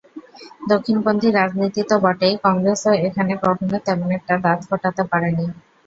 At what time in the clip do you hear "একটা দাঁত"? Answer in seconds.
4.17-4.59